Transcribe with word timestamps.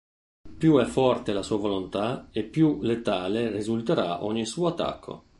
Più 0.57 0.79
è 0.79 0.85
forte 0.85 1.31
la 1.31 1.43
sua 1.43 1.57
volontà 1.59 2.27
e 2.31 2.41
più 2.43 2.79
letale 2.81 3.51
risulterà 3.51 4.23
ogni 4.23 4.47
suo 4.47 4.69
attacco. 4.69 5.25